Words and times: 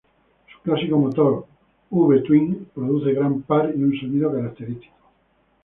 Su 0.51 0.59
clásico 0.63 0.97
motor 0.97 1.45
"V-Twin" 1.91 2.69
produce 2.73 3.13
gran 3.13 3.43
par 3.43 3.71
y 3.77 3.83
un 3.83 3.93
sonido 3.99 4.31
característico. 4.31 4.95